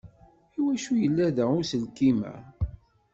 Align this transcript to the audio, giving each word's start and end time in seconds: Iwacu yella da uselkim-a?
Iwacu 0.57 0.93
yella 1.01 1.27
da 1.37 1.45
uselkim-a? 1.59 2.33